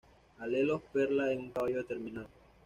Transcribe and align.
Alelos 0.39 0.81
perla 0.91 1.31
en 1.31 1.41
un 1.41 1.49
caballo 1.51 1.77
determinado. 1.77 2.29